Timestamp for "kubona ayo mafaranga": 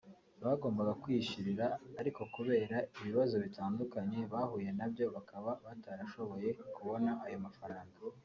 6.75-7.97